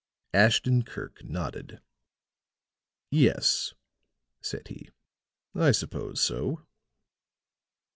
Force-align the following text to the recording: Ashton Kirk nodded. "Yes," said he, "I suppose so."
Ashton 0.33 0.81
Kirk 0.81 1.23
nodded. 1.23 1.79
"Yes," 3.11 3.75
said 4.41 4.69
he, 4.69 4.89
"I 5.53 5.69
suppose 5.71 6.19
so." 6.19 6.65